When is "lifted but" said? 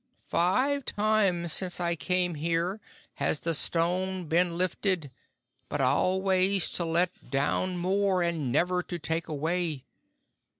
4.57-5.79